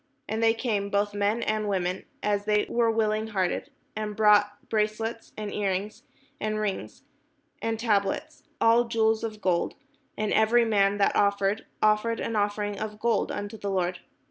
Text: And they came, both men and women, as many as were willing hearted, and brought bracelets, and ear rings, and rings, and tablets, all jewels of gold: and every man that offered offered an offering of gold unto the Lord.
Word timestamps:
And 0.27 0.41
they 0.41 0.55
came, 0.55 0.89
both 0.89 1.13
men 1.13 1.43
and 1.43 1.69
women, 1.69 2.05
as 2.23 2.47
many 2.47 2.63
as 2.63 2.69
were 2.69 2.89
willing 2.89 3.27
hearted, 3.27 3.69
and 3.95 4.15
brought 4.15 4.67
bracelets, 4.67 5.31
and 5.37 5.53
ear 5.53 5.69
rings, 5.69 6.01
and 6.39 6.57
rings, 6.59 7.03
and 7.61 7.79
tablets, 7.79 8.41
all 8.59 8.85
jewels 8.85 9.23
of 9.23 9.41
gold: 9.41 9.75
and 10.17 10.33
every 10.33 10.65
man 10.65 10.97
that 10.97 11.15
offered 11.15 11.67
offered 11.83 12.19
an 12.19 12.35
offering 12.35 12.79
of 12.79 12.97
gold 12.99 13.31
unto 13.31 13.59
the 13.59 13.69
Lord. 13.69 13.99